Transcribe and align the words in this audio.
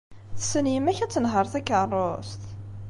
Tessen 0.37 0.65
yemma-k 0.73 0.99
ad 0.99 1.11
tenheṛ 1.11 1.45
takeṛṛust? 1.53 2.41